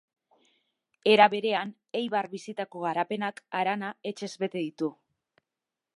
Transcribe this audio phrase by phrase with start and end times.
[1.15, 4.91] Era berean, Eibar bizitako garapenak harana etxez bete ditu.